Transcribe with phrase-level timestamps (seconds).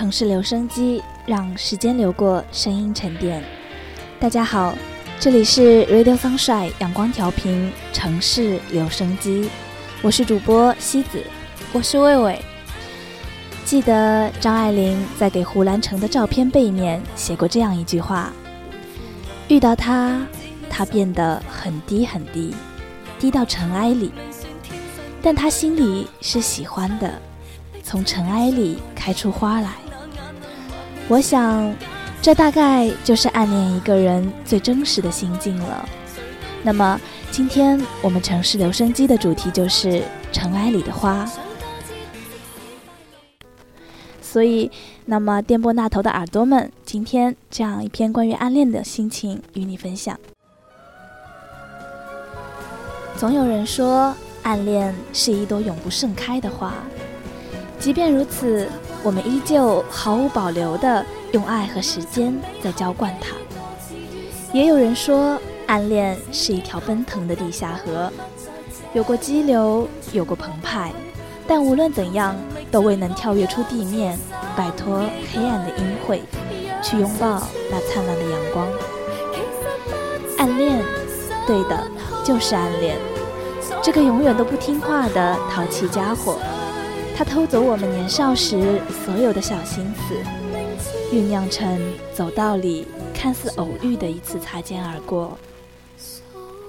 [0.00, 3.44] 城市留声机，让时间流过，声音沉淀。
[4.18, 4.74] 大家好，
[5.18, 9.50] 这里是 Radio Sunshine 阳光调频城市留声机，
[10.00, 11.22] 我是主播西子，
[11.74, 12.40] 我是魏魏。
[13.66, 18.32] 记得张爱玲在给胡兰成的照片背面写过这样一句话：
[19.48, 20.18] 遇到他，
[20.70, 22.54] 他变得很低很低，
[23.18, 24.10] 低到尘埃里，
[25.20, 27.20] 但他心里是喜欢的。
[27.82, 29.72] 从尘埃里开出花来，
[31.10, 31.74] 我想，
[32.22, 35.88] 这大概就是暗恋一个人最真实的心境了。
[36.62, 37.00] 那么，
[37.32, 41.28] 今天我们城市留声机的主题就是尘埃里的花。
[44.22, 44.70] 所以，
[45.04, 50.16] 那么电波那头的耳朵们，今天这样一篇关于暗恋的心情与你分享。
[53.16, 54.14] 总有人说，
[54.44, 56.72] 暗恋是一朵永不盛开的花。
[57.80, 58.68] 即便如此，
[59.02, 63.34] 我们依旧毫无保留地用爱和时间在浇灌它。
[64.52, 68.12] 也有人说，暗恋是一条奔腾的地下河，
[68.92, 70.92] 有过激流，有过澎湃，
[71.46, 72.36] 但无论怎样，
[72.70, 74.18] 都未能跳跃出地面，
[74.56, 76.22] 摆脱黑暗的阴晦，
[76.82, 78.66] 去拥抱那灿烂的阳光。
[80.36, 80.82] 暗恋，
[81.46, 81.86] 对的，
[82.24, 82.96] 就是暗恋，
[83.82, 86.38] 这个永远都不听话的淘气家伙。
[87.20, 90.14] 他偷走我们年少时所有的小心思，
[91.14, 91.78] 酝酿成
[92.14, 95.36] 走道里看似偶遇的一次擦肩而过。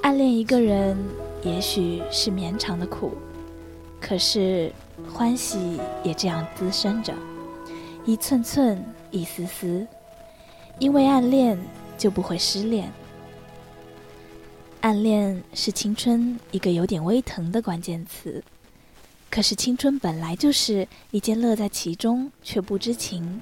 [0.01, 0.97] 暗恋一个人，
[1.41, 3.13] 也许是绵长的苦，
[4.01, 4.69] 可是
[5.09, 7.13] 欢喜也这样滋生着，
[8.03, 9.87] 一寸寸，一丝丝。
[10.79, 11.57] 因为暗恋，
[11.97, 12.91] 就不会失恋。
[14.81, 18.43] 暗恋是青春一个有点微疼的关键词。
[19.31, 23.39] 可是青春本来就是一件乐在其中却不知情，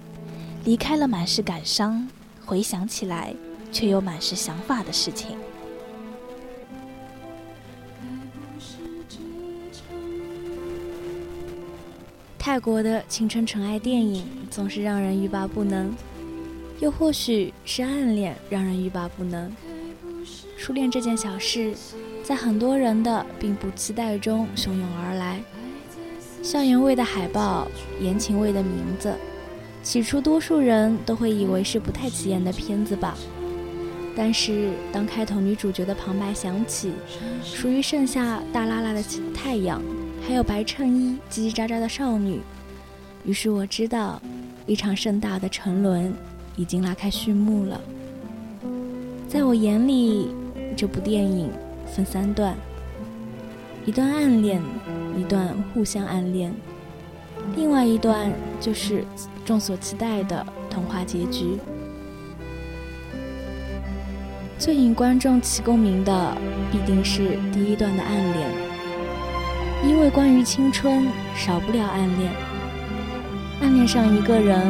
[0.63, 2.07] 离开了满是感伤，
[2.45, 3.33] 回想起来
[3.71, 5.35] 却又满是想法的事情。
[12.37, 15.91] 泰国的青春纯爱电影总是让人欲罢不能，
[16.79, 19.51] 又或许是暗恋让人欲罢不能。
[20.55, 21.73] 初恋这件小事，
[22.23, 25.41] 在很多人的并不期待中汹涌而来。
[26.41, 27.67] 校园味的海报，
[28.01, 29.13] 言情味的名字，
[29.83, 33.17] 起初多数人都会以为是不太起眼的片子吧。
[34.15, 36.91] 但是当开头女主角的旁白响起，
[37.43, 39.81] 属于盛夏大拉拉的太阳，
[40.27, 42.41] 还有白衬衣叽叽喳喳的少女，
[43.23, 44.21] 于是我知道，
[44.65, 46.13] 一场盛大的沉沦
[46.55, 47.79] 已经拉开序幕了。
[49.27, 50.29] 在我眼里，
[50.75, 51.51] 这部电影
[51.85, 52.55] 分三段。
[53.85, 54.61] 一段暗恋，
[55.17, 56.53] 一段互相暗恋，
[57.55, 59.03] 另外一段就是
[59.45, 61.57] 众所期待的童话结局。
[64.57, 66.37] 最引观众起共鸣的，
[66.71, 68.49] 必定是第一段的暗恋，
[69.87, 72.31] 因为关于青春，少不了暗恋。
[73.61, 74.65] 暗恋上一个人，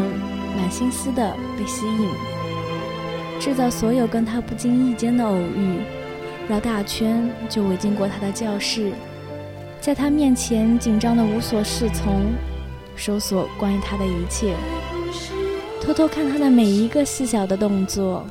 [0.56, 2.10] 满心思的被吸引，
[3.40, 5.80] 制造所有跟他不经意间的偶遇，
[6.48, 8.92] 绕大圈就围经过他的教室。
[9.90, 12.32] 在他面前紧张的无所适从，
[12.96, 14.54] 搜索关于他的一切，
[15.82, 18.24] 偷偷看他的每一个细小的动作，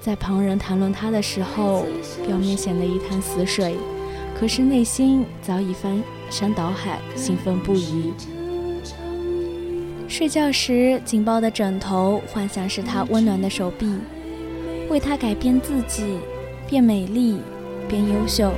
[0.00, 1.84] 在旁人谈论他的时候，
[2.26, 3.76] 表面显得一潭死水，
[4.34, 8.14] 可是内心早已翻山倒海，兴奋不已。
[10.08, 13.92] 睡觉时紧抱的枕头，幻想是他温暖的手臂，
[14.88, 16.16] 为他改变自己，
[16.66, 17.40] 变美丽，
[17.90, 18.50] 变优秀。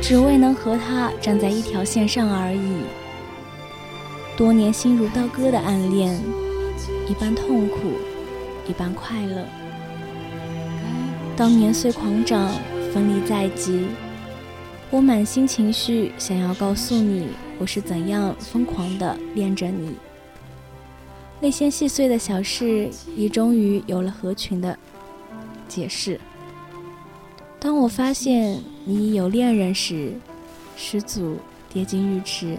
[0.00, 2.82] 只为能和他站在一条线上而已。
[4.36, 6.20] 多年心如刀割的暗恋，
[7.06, 7.76] 一半痛苦，
[8.66, 9.44] 一半快乐。
[11.36, 12.50] 当年岁狂长，
[12.92, 13.86] 分离在即，
[14.90, 17.28] 我满心情绪想要告诉你，
[17.58, 19.94] 我是怎样疯狂的恋着你。
[21.38, 24.76] 那些细碎的小事，也终于有了合群的
[25.68, 26.20] 解释。
[27.58, 30.12] 当我发现你已有恋人时，
[30.76, 31.36] 失足
[31.72, 32.58] 跌进浴池，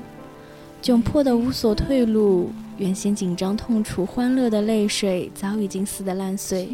[0.82, 2.52] 窘迫的无所退路。
[2.78, 6.70] 原先紧张、痛楚、欢乐的泪水早已经撕得烂碎，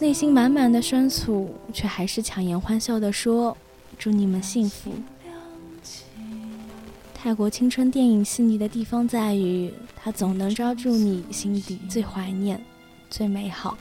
[0.00, 3.54] 内心满满的酸楚，却还是强颜欢笑地说
[3.98, 4.92] ：“祝你们幸福。”
[7.14, 12.60] 泰国青春电影细腻的地方在于，它总能抓住你心底最怀念、
[13.10, 13.76] 最美好、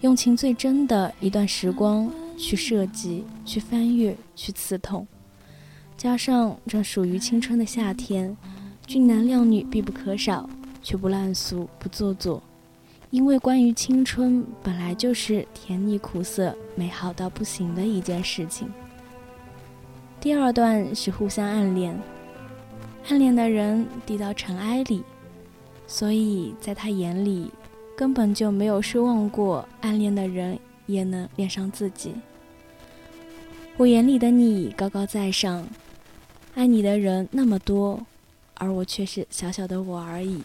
[0.00, 2.10] 用情最真的一段时光。
[2.36, 5.06] 去设计，去翻阅，去刺痛，
[5.96, 8.36] 加上这属于青春的夏天，
[8.86, 10.48] 俊男靓女必不可少，
[10.82, 12.42] 却不烂俗不做作，
[13.10, 18.68] 因为关于青春本来就是甜腻苦涩、美好到不行的一件事情。
[20.20, 21.98] 第二段是互相暗恋，
[23.08, 25.02] 暗恋的人低到尘埃里，
[25.86, 27.50] 所以在他眼里
[27.96, 32.14] 根本就没有奢望过暗恋的人也能恋上自己。
[33.76, 35.68] 我眼里的你高高在上，
[36.54, 38.06] 爱你的人那么多，
[38.54, 40.42] 而我却是小小的我而已。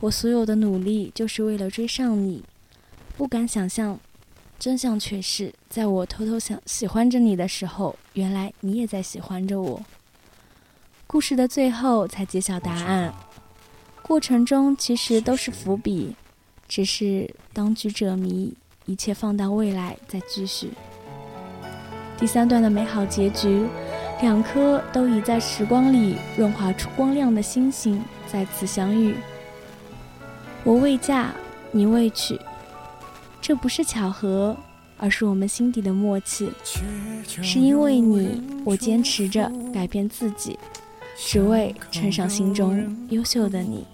[0.00, 2.42] 我所有的努力就是为了追上你，
[3.16, 3.98] 不敢想象，
[4.58, 9.80] 真相却是在我偷偷想喜欢着你的时候，原来你也在喜欢着我。
[11.06, 13.14] 故事的最后才揭晓答案，
[14.02, 16.14] 过程中其实都是伏笔，
[16.68, 18.54] 只是当局者迷，
[18.88, 20.70] 一切放到未来再继续。
[22.16, 23.66] 第三段的美好结局，
[24.22, 29.14] 两颗都已在时光里润滑出光亮的星星再次相遇。
[30.64, 31.30] 我未嫁，
[31.70, 32.40] 你未娶，
[33.42, 34.56] 这不是巧合，
[34.96, 36.50] 而是我们心底的默契。
[37.26, 40.58] 是因为你，我坚持着改变自己，
[41.14, 43.86] 只为衬上心中优秀的你。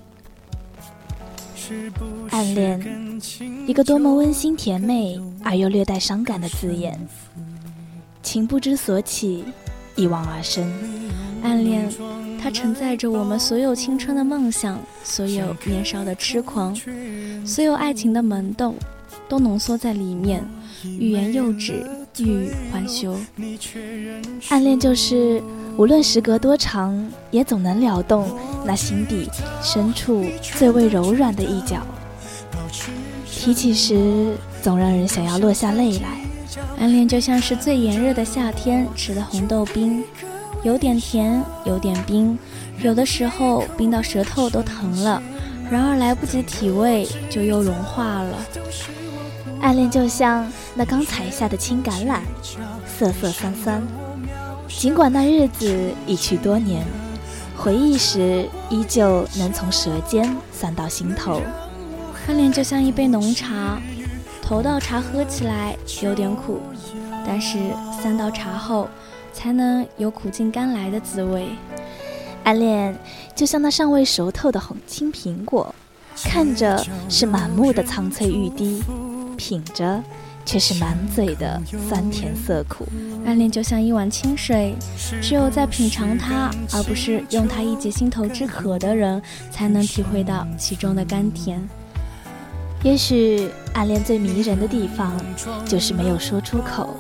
[2.30, 3.20] 暗恋，
[3.66, 6.98] 一个多么温馨甜美而又略带伤感的字眼。
[8.22, 9.44] 情不知所起，
[9.96, 10.66] 一往而深。
[11.42, 11.88] 暗恋，
[12.40, 16.74] 它承载着我们所有青春的梦想，所有年少的痴狂，
[17.44, 18.74] 所有爱情的萌动，
[19.28, 20.42] 都浓缩在里面。
[20.84, 21.86] 欲言又止，
[22.18, 23.16] 欲还休。
[24.50, 25.42] 暗恋就是，
[25.76, 28.30] 无论时隔多长，也总能撩动
[28.64, 29.28] 那心底
[29.62, 31.78] 深处最为柔软的一角。
[33.26, 36.20] 提起时，总让人想要落下泪来。
[36.78, 40.02] 暗恋就像是最炎热的夏天吃的红豆冰，
[40.62, 42.38] 有点甜，有点冰，
[42.80, 45.22] 有的时候冰到舌头都疼了，
[45.70, 48.38] 然而来不及体味就又融化了。
[49.60, 52.20] 暗恋就像那刚采下的青橄榄，
[52.86, 53.82] 涩涩酸酸，
[54.68, 56.84] 尽管那日子已去多年，
[57.56, 61.40] 回忆时依旧能从舌尖酸到心头。
[62.26, 63.78] 暗恋就像一杯浓茶。
[64.46, 66.60] 头道茶喝起来有点苦，
[67.26, 67.58] 但是
[68.02, 68.86] 三道茶后
[69.32, 71.48] 才能有苦尽甘来的滋味。
[72.42, 72.94] 暗恋
[73.34, 75.74] 就像那尚未熟透的红青苹果，
[76.24, 78.82] 看着是满目的苍翠欲滴，
[79.34, 80.02] 品着
[80.44, 82.86] 却是满嘴的酸甜涩苦。
[83.26, 84.74] 暗恋就像一碗清水，
[85.22, 89.20] 只有在品尝它，而不是用它一解心头之渴的人，
[89.50, 91.66] 才能体会到其中的甘甜。
[92.82, 95.18] 也许暗恋最迷人的地方，
[95.66, 96.90] 就是没有说出口；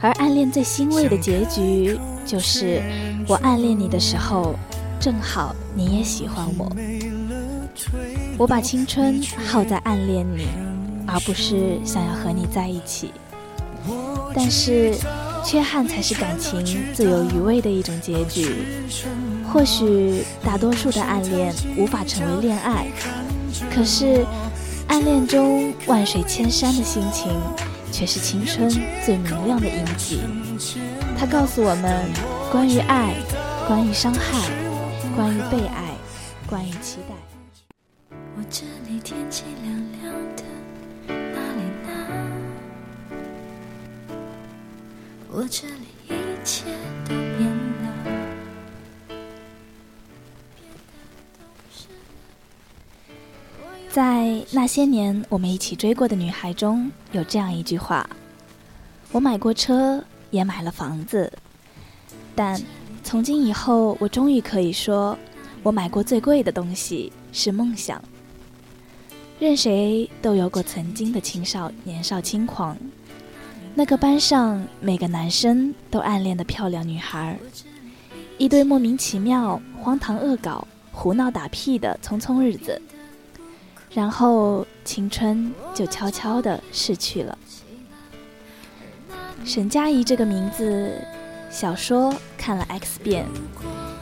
[0.00, 2.82] 而暗恋最欣慰的结局，就是
[3.28, 4.54] 我暗恋你的时候，
[4.98, 6.74] 正好你也喜欢我。
[8.38, 10.46] 我把青春耗在暗恋你，
[11.14, 13.12] 而不是想要和你在一起。
[14.34, 14.92] 但是，
[15.44, 18.64] 缺憾才是感情最有余味的一种结局。
[19.50, 22.86] 或许大多数的暗恋无法成为恋爱，
[23.72, 24.26] 可是。
[24.86, 27.32] 暗恋中万水千山的心情，
[27.90, 28.68] 却是青春
[29.02, 30.20] 最明亮的印记。
[31.18, 32.06] 它告诉我们
[32.52, 33.14] 关于爱，
[33.66, 34.38] 关于伤害，
[35.16, 35.94] 关于被爱，
[36.46, 38.16] 关于期待。
[38.36, 38.42] 我
[45.36, 46.14] 我这里一
[46.44, 46.64] 切
[47.04, 47.50] 都变
[47.82, 47.92] 了。
[53.90, 58.08] 在那些年我们一起追过的女孩中有这样一句话
[59.10, 61.32] ：“我买过车，也买了房子，
[62.36, 62.62] 但
[63.02, 65.18] 从今以后，我终于可以说，
[65.64, 68.00] 我买过最贵的东西是梦想。”
[69.40, 72.78] 任谁都有过曾经的青少年少轻狂，
[73.76, 77.36] 那个班上每个男生都暗恋的漂亮女孩，
[78.38, 82.80] 一堆莫名其妙、荒唐恶搞、胡闹打屁的匆匆日子。
[83.90, 87.36] 然后青春就悄悄地逝去了。
[89.44, 90.92] 沈佳宜这个名字，
[91.50, 93.26] 小说看了 X 遍，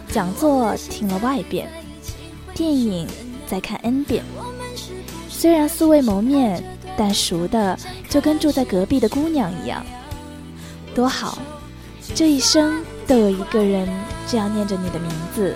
[0.09, 1.69] 讲座听了 Y 遍，
[2.55, 3.09] 电影
[3.47, 4.23] 再看 N 遍。
[5.29, 6.63] 虽然素未谋面，
[6.97, 9.85] 但熟的就跟住在隔壁的姑娘一样。
[10.95, 11.39] 多好，
[12.15, 13.89] 这一生都有一个人
[14.27, 15.55] 这样念着你的名字，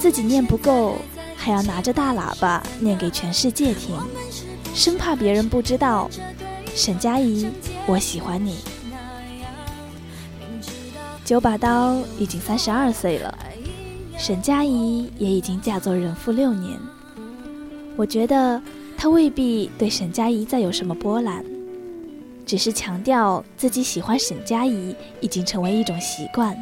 [0.00, 0.96] 自己念不够。
[1.38, 3.96] 还要拿着大喇叭念给全世界听，
[4.74, 6.10] 生怕别人不知道。
[6.74, 7.46] 沈佳宜，
[7.86, 8.56] 我喜欢你。
[11.24, 13.38] 九把刀已经三十二岁了，
[14.18, 16.76] 沈佳宜也已经嫁作人妇六年。
[17.96, 18.60] 我觉得
[18.96, 21.44] 他未必对沈佳宜再有什么波澜，
[22.44, 26.56] 只是强调自己喜欢沈佳宜已经成为一种习惯。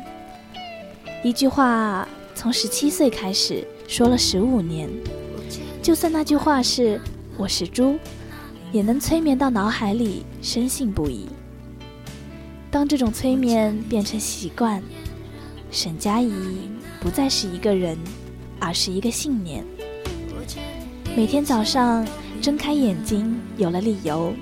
[1.22, 4.90] 一句话从十七岁开始说了十五年，
[5.80, 7.00] 就算那句话是
[7.38, 7.96] “我是猪”，
[8.72, 11.26] 也能催眠到脑海里，深信不疑。
[12.70, 14.82] 当这种催眠变成习惯，
[15.70, 16.32] 沈佳宜
[17.00, 17.96] 不再是一个人，
[18.58, 19.64] 而是一个信念。
[21.16, 22.04] 每天早上
[22.44, 24.34] 睁开眼睛，有了理由，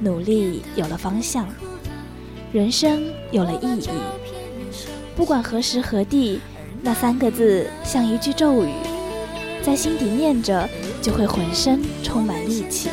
[0.00, 1.46] 努力有了方向，
[2.52, 3.88] 人生有了意义。
[5.14, 6.40] 不管何时何地，
[6.82, 8.72] 那三个字像一句咒语，
[9.64, 10.68] 在心底念着，
[11.00, 12.88] 就会浑身充满力气。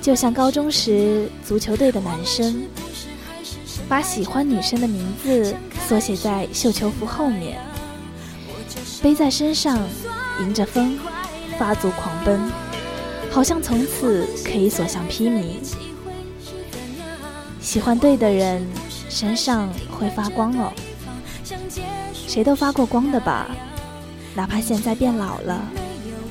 [0.00, 2.62] 就像高中时足球队的男生，
[3.90, 5.54] 把喜欢女生的名字
[5.86, 7.60] 缩写在绣球服后面，
[9.02, 9.78] 背在身上，
[10.40, 10.98] 迎着风。
[11.58, 12.40] 发足狂奔，
[13.32, 15.54] 好像从此可以所向披靡。
[17.62, 18.62] 喜欢对的人，
[19.08, 20.70] 身上会发光哦。
[22.14, 23.46] 谁都发过光的吧？
[24.34, 25.62] 哪怕现在变老了，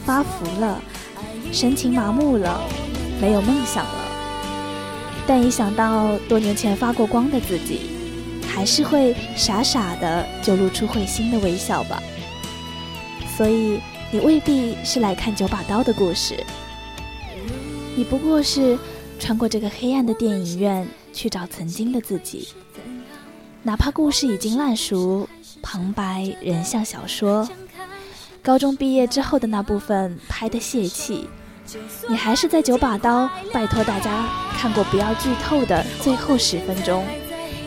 [0.06, 0.80] 发福了，
[1.52, 2.62] 神情麻木了，
[3.20, 4.06] 没有梦想了，
[5.26, 7.90] 但一想到多年前发过光的自己，
[8.48, 12.02] 还是会傻傻的就露出会心的微笑吧。
[13.36, 13.80] 所以。
[14.14, 16.36] 你未必是来看九把刀的故事，
[17.96, 18.78] 你不过是
[19.20, 22.48] 穿过这个黑暗的电影院去找曾经的自己。
[23.64, 25.28] 哪怕故事已经烂熟，
[25.62, 27.48] 旁白人像小说，
[28.42, 31.28] 高中毕业之后的那部分拍的泄气，
[32.10, 37.06] 你还是在九把刀拜托大家看过不要剧透的最后十分钟，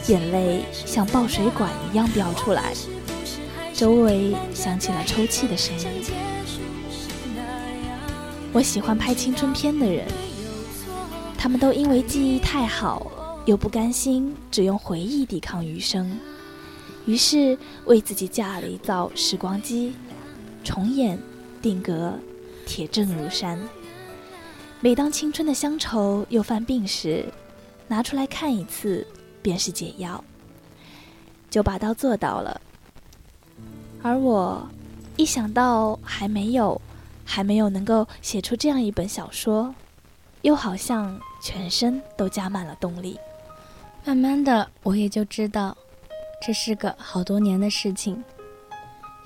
[0.09, 2.73] 眼泪像爆水管一样飙出来，
[3.73, 6.03] 周围响起了抽泣的声音。
[8.55, 10.07] 我喜欢拍青春片的人，
[11.37, 13.11] 他们都因为记忆太好，
[13.47, 16.17] 又不甘心只用回忆抵抗余生，
[17.05, 19.93] 于是为自己架了一造时光机，
[20.63, 21.19] 重演、
[21.61, 22.17] 定格，
[22.65, 23.59] 铁证如山。
[24.79, 27.25] 每当青春的乡愁又犯病时，
[27.89, 29.05] 拿出来看一次，
[29.43, 30.23] 便是解药。
[31.51, 32.61] 就把刀做到了，
[34.01, 34.65] 而我
[35.17, 36.81] 一想到还没有。
[37.25, 39.75] 还没有能够写出这样一本小说，
[40.43, 43.19] 又好像全身都加满了动力。
[44.05, 45.77] 慢慢的，我也就知道，
[46.45, 48.23] 这是个好多年的事情。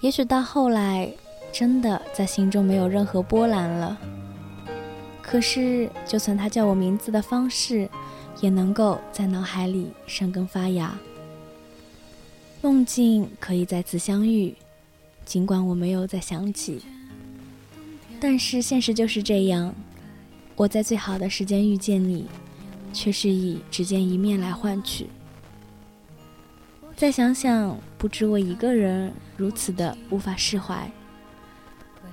[0.01, 1.13] 也许到后来，
[1.53, 3.99] 真的在心中没有任何波澜了。
[5.21, 7.91] 可是，就算他叫我名字的方式，
[8.41, 10.97] 也能够在脑海里生根发芽。
[12.63, 14.55] 梦境可以再次相遇，
[15.25, 16.81] 尽管我没有再想起。
[18.21, 19.75] 但是现实就是这样，
[20.57, 22.27] 我在最好的时间遇见你，
[22.93, 25.07] 却是以只见一面来换取。
[26.97, 30.91] 再想想，不止我一个人如此的无法释怀。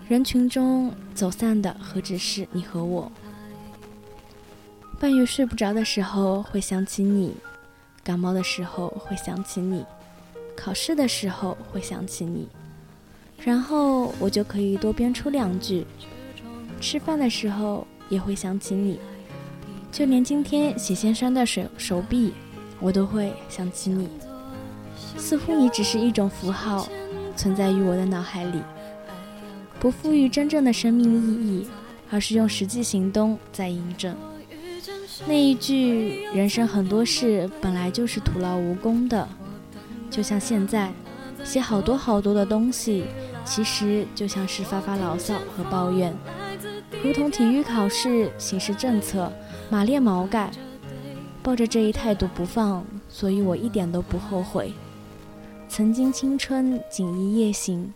[0.07, 3.11] 人群中走散的何止是你和我？
[4.99, 7.35] 半夜睡不着的时候会想起你，
[8.03, 9.83] 感冒的时候会想起你，
[10.55, 12.47] 考试的时候会想起你。
[13.43, 15.85] 然后我就可以多编出两句。
[16.81, 18.99] 吃饭的时候也会想起你，
[19.91, 22.33] 就连今天洗先生的手手臂，
[22.79, 24.09] 我都会想起你。
[25.17, 26.87] 似乎你只是一种符号，
[27.35, 28.61] 存在于我的脑海里，
[29.79, 31.67] 不赋予真正的生命意义，
[32.11, 34.15] 而是用实际行动在印证。
[35.25, 39.27] 那一句“人生很多事本来就是徒劳无功的”，
[40.11, 40.91] 就像现在
[41.43, 43.05] 写好多好多的东西。
[43.45, 46.13] 其实就像是发发牢骚和抱怨，
[47.03, 49.31] 如同体育考试形式政策
[49.69, 50.51] 马列毛概，
[51.43, 54.73] 抱着这一态度不放，所以我一点都不后悔。
[55.69, 57.93] 曾经青春锦衣夜行，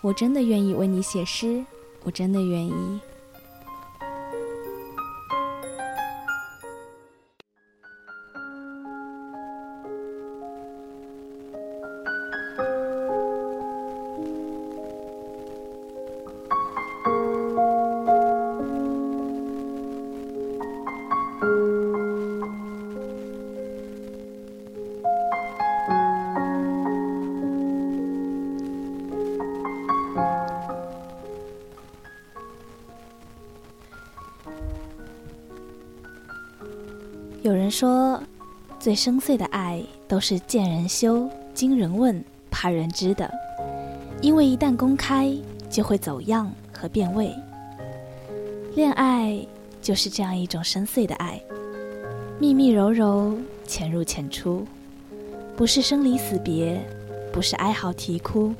[0.00, 1.64] 我真的愿意为你写诗，
[2.02, 3.00] 我真的愿意。
[38.88, 43.30] 最深邃的爱都是见人羞、惊人问、怕人知的。
[44.22, 45.30] 因为一旦公开，
[45.68, 47.30] 就会走样和变味。
[48.74, 49.46] 恋爱
[49.82, 51.38] 就是这样一种深邃的爱，
[52.38, 54.66] 密密柔柔，潜入浅出，
[55.54, 56.80] 不是生离死别，
[57.30, 58.54] 不是哀嚎啼哭，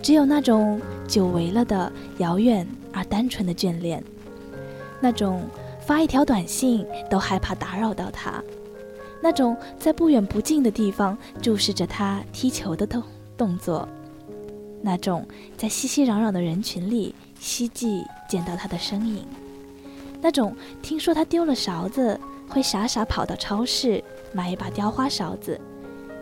[0.00, 4.02] 只有那种久违了的遥远而单纯的眷恋，
[4.98, 5.42] 那种
[5.78, 8.42] 发一条短信都害怕打扰到他，
[9.22, 13.02] 那种在不远不近的地方注视着他踢球的动
[13.36, 13.88] 动作。
[14.82, 19.24] 那种在熙熙攘攘的人群里希冀见到他的身影，
[20.20, 22.18] 那种听说他丢了勺子
[22.48, 25.60] 会傻傻跑到超市买一把雕花勺子，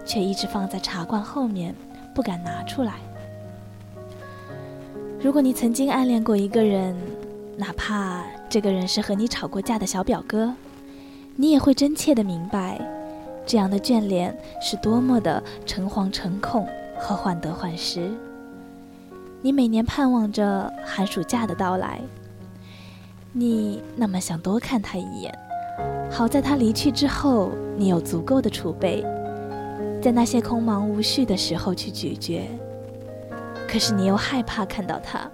[0.07, 1.75] 却一直放在茶罐后面
[2.15, 2.95] 不敢拿出来。
[5.21, 6.97] 如果你曾经暗恋过一个人，
[7.59, 10.55] 哪怕这个人是和你吵过架的小表哥，
[11.37, 12.81] 你也会真切的明白，
[13.45, 16.65] 这样的眷恋是多么的诚惶诚恐
[16.97, 18.09] 和患得患失。
[19.43, 22.01] 你每年盼望着寒暑假的到来，
[23.33, 25.37] 你那么想多看他一眼。
[26.09, 29.05] 好在他离去之后，你有足够的储备，
[30.01, 32.49] 在那些空忙无序的时候去咀嚼。
[33.67, 35.29] 可是你又害怕看到他，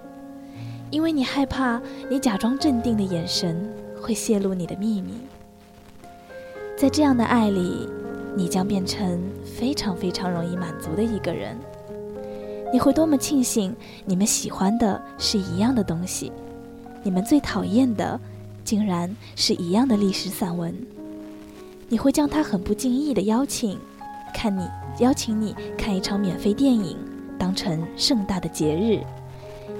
[0.89, 1.79] 因为你害怕
[2.09, 5.13] 你假装镇定的眼神会泄露你的秘密。
[6.81, 7.87] 在这样的爱里，
[8.35, 11.55] 你将变成非常非常容易满足的一个人。
[12.73, 13.71] 你会多么庆幸，
[14.03, 16.31] 你们喜欢的是一样的东西，
[17.03, 18.19] 你们最讨厌的，
[18.63, 20.73] 竟然是一样的历史散文。
[21.87, 23.77] 你会将他很不经意的邀请，
[24.33, 26.97] 看你邀请你看一场免费电影，
[27.37, 28.99] 当成盛大的节日。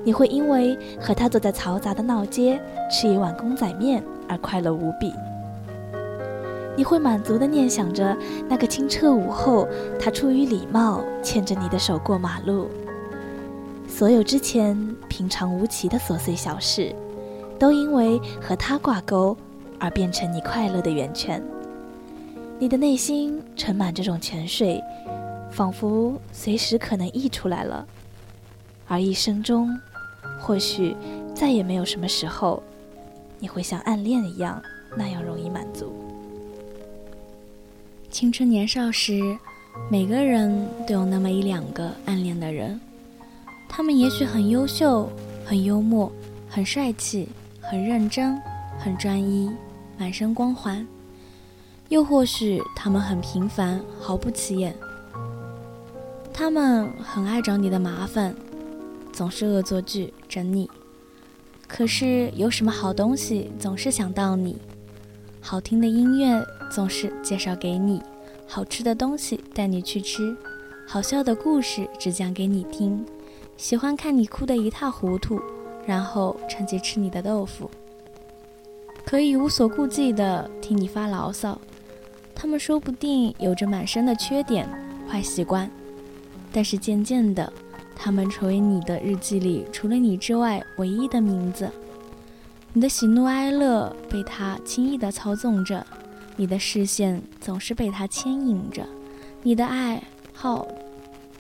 [0.04, 5.12] 你会因为和他坐在嘈杂的闹街吃一碗公仔面而快乐无比。
[6.78, 8.16] 你会满足地念想着
[8.48, 9.68] 那个清澈午后，
[10.00, 12.70] 他出于礼貌牵着你的手过马路。
[13.88, 16.96] 所有之前平常无奇的琐碎小事，
[17.60, 19.36] 都因为和他挂钩
[19.80, 21.44] 而变成你快乐的源泉。
[22.58, 24.82] 你的内心盛满这种泉水，
[25.52, 27.86] 仿佛随时可能溢出来了。
[28.88, 29.70] 而一生中，
[30.40, 30.96] 或许
[31.36, 32.64] 再也没有什么时候，
[33.40, 34.62] 你会像暗恋一样
[34.96, 35.94] 那样容易满足。
[38.12, 39.38] 青春年少时，
[39.90, 42.80] 每个人都有那么一两个暗恋的人。
[43.70, 45.10] 他们也许很优秀、
[45.46, 46.12] 很幽默、
[46.50, 47.30] 很帅气、
[47.62, 48.38] 很认真、
[48.78, 49.50] 很专一、
[49.98, 50.86] 满身光环；
[51.88, 54.76] 又或许他们很平凡、毫不起眼。
[56.34, 58.36] 他们很爱找你的麻烦，
[59.14, 60.70] 总是恶作剧整你。
[61.66, 64.58] 可是有什么好东西总是想到你，
[65.44, 68.02] 好听的音乐总是介绍给你，
[68.48, 70.34] 好吃的东西带你去吃，
[70.88, 73.04] 好笑的故事只讲给你听。
[73.58, 75.42] 喜欢看你哭得一塌糊涂，
[75.86, 77.70] 然后趁机吃你的豆腐。
[79.04, 81.60] 可以无所顾忌地听你发牢骚，
[82.36, 84.70] 他们说不定有着满身的缺点、
[85.10, 85.70] 坏习惯，
[86.52, 87.52] 但是渐渐的，
[87.96, 91.70] 他们成为你的日记里除了你之外唯一的名字。
[92.74, 95.86] 你的喜怒哀乐被他轻易地操纵着，
[96.38, 98.88] 你的视线总是被他牵引着，
[99.44, 100.02] 你的爱
[100.34, 100.66] 好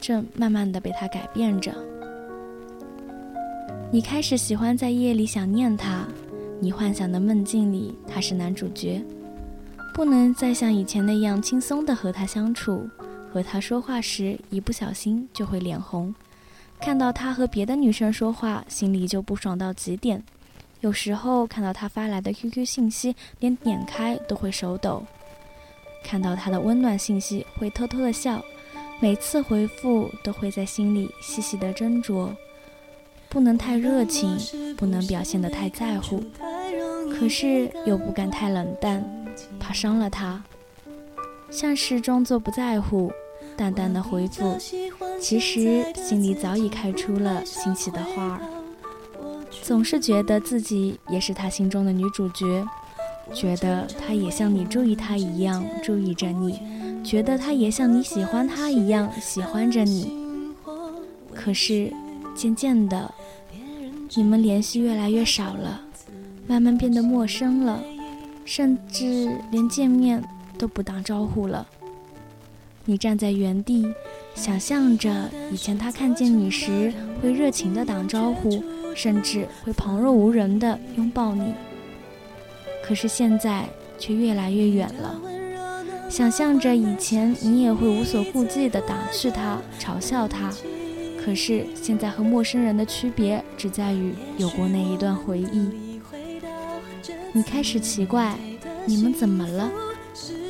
[0.01, 1.73] 正慢慢地被他改变着。
[3.93, 6.05] 你开始喜欢在夜里想念他，
[6.59, 9.01] 你幻想的梦境里他是男主角，
[9.93, 12.89] 不能再像以前那样轻松的和他相处，
[13.31, 16.13] 和他说话时一不小心就会脸红，
[16.77, 20.21] 看到他和别的女生说话心里就不爽到极点，
[20.81, 25.03] 有时候看到他发来的 QQ 信息连点开都会手抖，
[26.03, 28.43] 看到他的温暖信息会偷偷的笑，
[28.99, 32.29] 每次回复都会在心里细细的斟酌。
[33.29, 34.37] 不能太热情，
[34.75, 36.21] 不能表现得太在乎，
[37.17, 39.07] 可是又不敢太冷淡，
[39.59, 40.43] 怕伤了他。
[41.51, 43.11] 像是装作不在乎，
[43.55, 44.57] 淡淡的回复，
[45.19, 48.41] 其实心里早已开出了欣喜的花儿。
[49.61, 52.65] 总是觉得自己也是他心中的女主角，
[53.33, 56.59] 觉得他也像你注意他一样注意着你，
[57.03, 60.11] 觉得他也像你喜欢他一样喜欢着你。
[61.33, 61.91] 可是
[62.35, 63.13] 渐渐的。
[64.13, 65.79] 你们联系越来越少了，
[66.45, 67.81] 慢慢变得陌生了，
[68.43, 70.21] 甚至连见面
[70.57, 71.65] 都不打招呼了。
[72.83, 73.87] 你站在原地，
[74.35, 78.61] 想象着以前他看见你时会热情的打招呼，
[78.95, 81.53] 甚至会旁若无人的拥抱你。
[82.83, 83.65] 可是现在
[83.97, 85.21] 却越来越远了。
[86.09, 90.51] 想象着以前你也会无所顾忌的打趣他、嘲笑他。
[91.23, 95.69] 可是现在和陌生人的区别只在于有过那一段回忆。
[97.31, 98.35] 你开始奇怪，
[98.85, 99.71] 你们怎么了？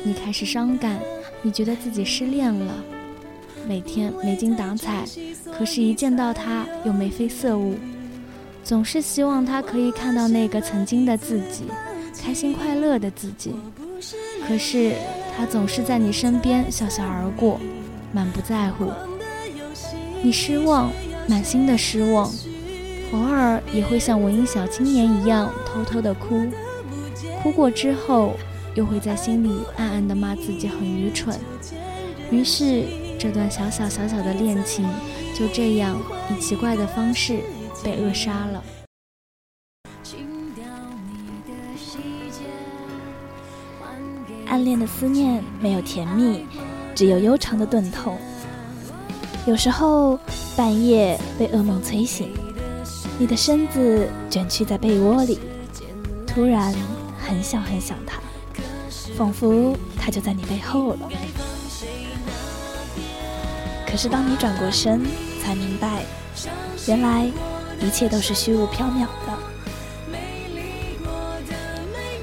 [0.02, 0.98] 你开始伤感，
[1.42, 2.74] 你觉得自己失恋了。
[3.68, 5.04] 每天没精打采，
[5.56, 7.76] 可是，一见到他又眉飞色舞，
[8.64, 11.64] 总是希望他可以看到那个曾经的自己，
[12.20, 13.54] 开心快乐的自己。
[14.46, 14.94] 可是，
[15.36, 17.60] 他总是在你身边笑笑而过，
[18.12, 18.90] 满不在乎。
[20.22, 20.90] 你失望，
[21.26, 22.30] 满心的失望，
[23.12, 26.46] 偶尔也会像文艺小青年一样偷偷的哭，
[27.42, 28.34] 哭过之后，
[28.74, 31.36] 又会在心里暗暗的骂自己很愚蠢。
[32.30, 32.84] 于是。
[33.18, 34.84] 这段小小小小的恋情，
[35.32, 35.96] 就这样
[36.28, 37.38] 以奇怪的方式
[37.82, 38.62] 被扼杀了。
[44.46, 46.44] 暗恋的思念没有甜蜜，
[46.94, 48.18] 只有悠长的钝痛。
[49.46, 50.18] 有时候
[50.56, 52.30] 半夜被噩梦催醒，
[53.18, 55.40] 你的身子卷曲在被窝里，
[56.26, 56.72] 突然
[57.18, 58.20] 很想很想他，
[59.16, 61.08] 仿佛他就在你背后了。
[63.86, 65.02] 可是当你转过身，
[65.42, 66.04] 才明白，
[66.86, 67.30] 原来
[67.84, 69.38] 一切都是虚无缥缈的。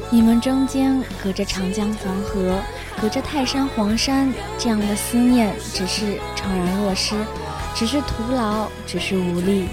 [0.09, 2.59] 你们中间隔着长江黄河，
[2.99, 7.15] 隔着泰山黄山，这样的思念只是怅然若失，
[7.75, 9.67] 只是徒劳，只是无力。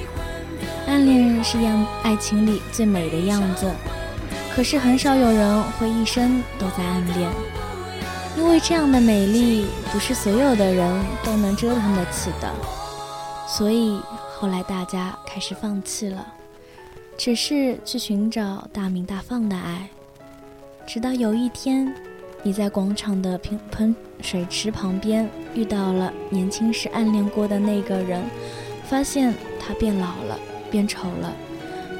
[0.86, 3.72] 暗恋是样爱情里最美的样子，
[4.54, 7.30] 可是很少有人会一生都在暗恋。
[8.36, 12.52] 因为这样的美丽不是所有的人都能折腾得起的，
[13.46, 14.00] 所以
[14.34, 16.26] 后来大家开始放弃了，
[17.16, 19.88] 只是去寻找大明大放的爱。
[20.86, 21.94] 直到有一天，
[22.42, 28.22] 你在广场的喷喷水池旁边遇到了年轻时暗恋过的那个人，
[28.88, 30.38] 发现他变老了，
[30.70, 31.32] 变丑了。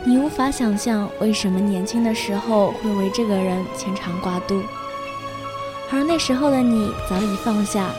[0.05, 4.63] 你无法想象为什么年轻的时候会为这个人牵肠挂肚。
[5.91, 7.93] 而那时候的你早已放下，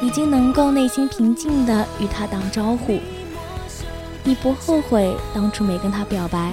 [0.00, 2.98] 已经能够内心平静地与他打招呼。
[4.24, 6.52] 你不后悔当初没跟他表白，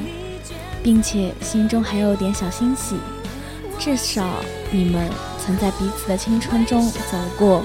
[0.81, 2.95] 并且心中还有点小欣喜，
[3.77, 4.25] 至少
[4.71, 7.63] 你们曾在彼此的青春中走过。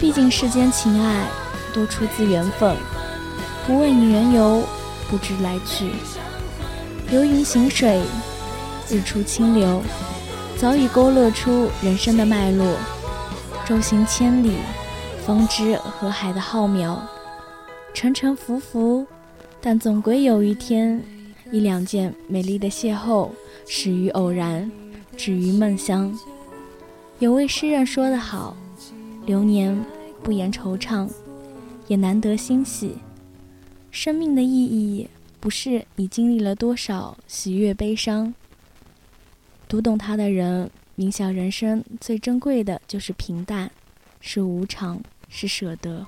[0.00, 1.26] 毕竟世间情爱
[1.72, 2.76] 都出自缘分，
[3.66, 4.62] 不问缘由，
[5.10, 5.90] 不知来去。
[7.10, 8.02] 流云行水，
[8.88, 9.82] 日出清流。
[10.56, 12.76] 早已勾勒出人生的脉络，
[13.66, 14.56] 舟行千里，
[15.24, 16.98] 方知河海的浩渺。
[17.94, 19.06] 沉沉浮浮，
[19.58, 21.02] 但总归有一天，
[21.50, 23.30] 一两件美丽的邂逅，
[23.66, 24.70] 始于偶然，
[25.16, 26.14] 止于梦乡。
[27.20, 28.54] 有位诗人说得好
[29.24, 29.82] ：“流年
[30.22, 31.08] 不言惆怅，
[31.86, 32.98] 也难得欣喜。
[33.90, 35.08] 生命的意义，
[35.40, 38.34] 不是你经历了多少喜悦悲伤。”
[39.66, 43.70] 读懂他的人，冥想人生最珍贵的就是平淡，
[44.20, 46.06] 是无常，是舍得。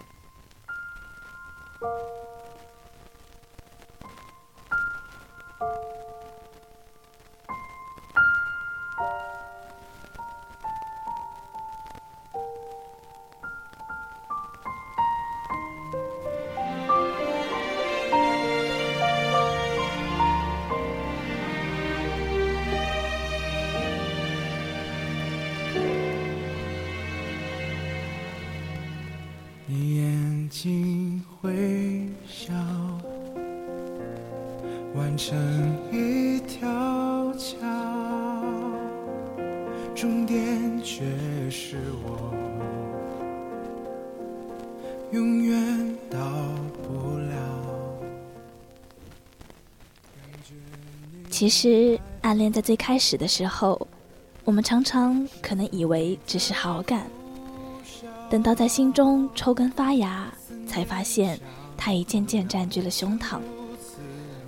[51.29, 53.87] 其实，暗恋在最开始的时候，
[54.45, 57.11] 我们常常可能以为只是好感，
[58.31, 60.33] 等到在心中抽根发芽，
[60.67, 61.39] 才发现
[61.77, 63.39] 它已渐渐占据了胸膛。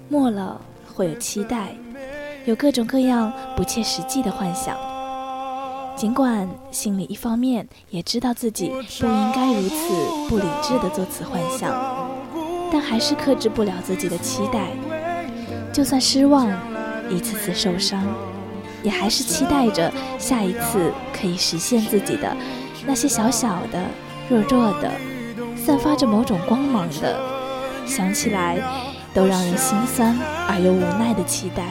[0.08, 0.60] 末了，
[0.94, 1.76] 会有期待，
[2.46, 4.76] 有各种各样不切实际的幻想。
[5.96, 8.68] 尽管心里一方面也知道自己
[9.00, 12.08] 不应该如此不理智的做此幻想，
[12.72, 14.70] 但还是克制不了自己的期待。
[15.78, 16.50] 就算失望。
[17.08, 18.02] 一次次受伤，
[18.82, 22.36] 也还是期待着下一次可以实现自己的
[22.84, 23.80] 那些小小的、
[24.28, 24.90] 弱弱的、
[25.56, 27.16] 散发着某种光芒的，
[27.86, 28.58] 想起来
[29.14, 31.62] 都让人心酸而又无奈的期待。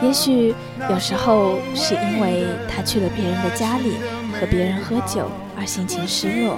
[0.00, 0.54] 也许
[0.88, 3.96] 有时候是因为他去了别人的家里
[4.40, 6.56] 和别人喝酒而心情失落，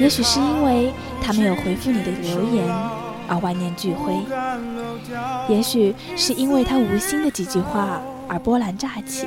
[0.00, 0.90] 也许是因为
[1.22, 2.66] 他没有回复你的留言
[3.30, 4.12] 而万念俱灰，
[5.48, 9.24] 也许是因为他无心的几句话而波澜乍起，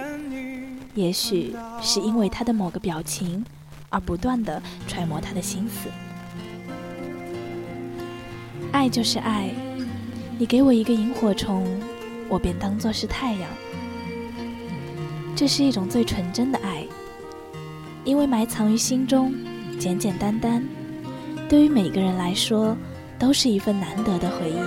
[0.93, 3.45] 也许是因为他的某个表情
[3.87, 5.87] 而不断的揣摩他的心思。
[8.73, 9.51] 爱就是爱，
[10.37, 11.65] 你给我一个萤火虫，
[12.27, 13.49] 我便当作是太阳。
[15.33, 16.85] 这是一种最纯真的爱，
[18.03, 19.33] 因为埋藏于心中，
[19.79, 20.61] 简简单单，
[21.47, 22.75] 对于每个人来说，
[23.23, 24.59] 都是一份难得的回忆。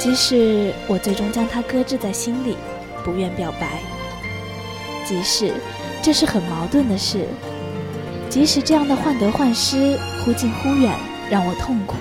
[0.00, 2.56] 即使我最终将它搁置在心里，
[3.04, 3.68] 不愿表白；
[5.06, 5.54] 即使
[6.02, 7.20] 这是很矛盾的事；
[8.28, 10.92] 即使这样的患得患失、忽近忽远
[11.30, 11.94] 让我痛苦，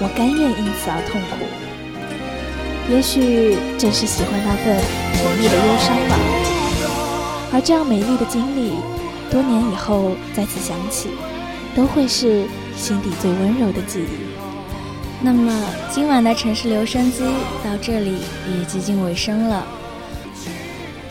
[0.00, 1.36] 我甘愿因此而痛苦。
[2.90, 4.80] 也许正是喜欢那份
[5.12, 6.16] 甜蜜的忧伤吧，
[7.52, 8.72] 而这样美丽的经历，
[9.30, 11.10] 多年以后再次想起，
[11.74, 12.44] 都会是
[12.76, 14.32] 心底最温柔的记忆。
[15.20, 15.52] 那么
[15.90, 17.22] 今晚的城市留声机
[17.64, 18.18] 到这里
[18.58, 19.64] 也接近尾声了。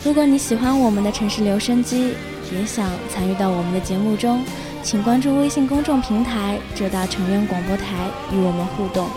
[0.04, 2.14] 如果你喜欢我们的城市留声机，
[2.52, 4.44] 也想参与到我们的节目中，
[4.82, 7.84] 请关注微信公众平台“浙大成员广播台”
[8.32, 9.08] 与我们互动。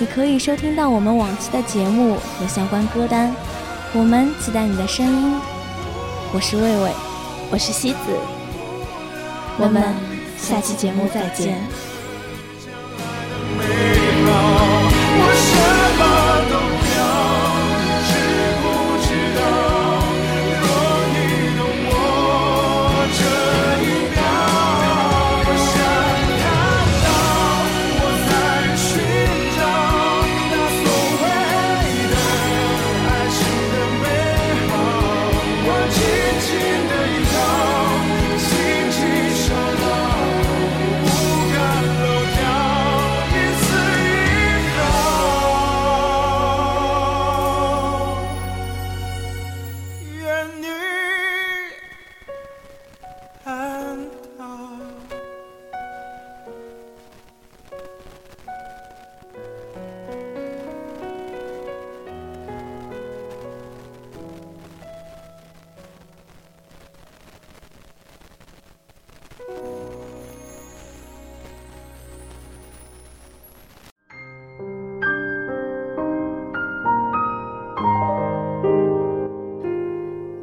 [0.00, 3.34] 你可以收听到我们往期的节目和相关歌单，
[3.92, 5.34] 我们期待你的声音。
[6.32, 6.90] 我是魏魏，
[7.50, 7.96] 我是西子，
[9.58, 9.82] 我们
[10.38, 11.87] 下期节目再见。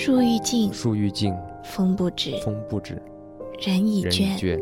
[0.00, 1.34] 树欲静，树欲静，
[1.64, 3.02] 风不止，风不止，
[3.58, 4.56] 人已倦，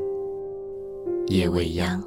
[1.27, 2.03] 夜未央。